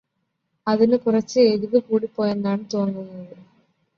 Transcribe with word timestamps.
അതിന് 0.67 0.97
കുറച്ച് 0.97 1.39
എരിവ് 1.51 1.79
കൂടിപോയെന്നാണ് 1.81 2.65
തോന്നുന്നത് 2.73 3.37